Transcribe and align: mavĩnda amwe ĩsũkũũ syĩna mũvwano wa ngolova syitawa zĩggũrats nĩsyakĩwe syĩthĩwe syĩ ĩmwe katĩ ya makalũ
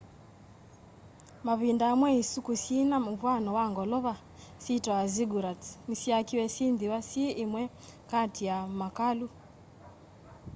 mavĩnda 1.45 1.85
amwe 1.93 2.09
ĩsũkũũ 2.21 2.55
syĩna 2.63 2.97
mũvwano 3.05 3.49
wa 3.57 3.65
ngolova 3.71 4.13
syitawa 4.63 5.03
zĩggũrats 5.13 5.67
nĩsyakĩwe 5.87 6.45
syĩthĩwe 6.53 6.97
syĩ 7.09 7.25
ĩmwe 7.43 7.61
katĩ 8.09 8.43
ya 8.49 8.57
makalũ 8.79 9.27